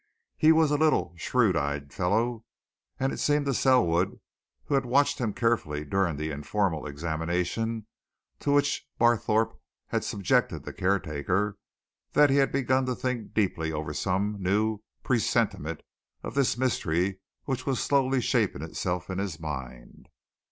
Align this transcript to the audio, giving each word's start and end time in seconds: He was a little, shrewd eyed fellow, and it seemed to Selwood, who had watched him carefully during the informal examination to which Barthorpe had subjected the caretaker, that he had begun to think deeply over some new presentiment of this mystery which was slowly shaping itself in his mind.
He 0.35 0.51
was 0.51 0.71
a 0.71 0.79
little, 0.79 1.13
shrewd 1.15 1.55
eyed 1.55 1.93
fellow, 1.93 2.43
and 2.99 3.13
it 3.13 3.19
seemed 3.19 3.45
to 3.45 3.53
Selwood, 3.53 4.19
who 4.65 4.73
had 4.73 4.83
watched 4.83 5.19
him 5.19 5.31
carefully 5.31 5.85
during 5.85 6.17
the 6.17 6.31
informal 6.31 6.87
examination 6.87 7.85
to 8.39 8.51
which 8.51 8.87
Barthorpe 8.99 9.59
had 9.89 10.03
subjected 10.03 10.63
the 10.63 10.73
caretaker, 10.73 11.59
that 12.13 12.31
he 12.31 12.37
had 12.37 12.51
begun 12.51 12.87
to 12.87 12.95
think 12.95 13.35
deeply 13.35 13.71
over 13.71 13.93
some 13.93 14.37
new 14.41 14.79
presentiment 15.03 15.81
of 16.23 16.33
this 16.33 16.57
mystery 16.57 17.19
which 17.43 17.67
was 17.67 17.79
slowly 17.79 18.21
shaping 18.21 18.63
itself 18.63 19.07
in 19.07 19.19
his 19.19 19.39
mind. 19.39 20.09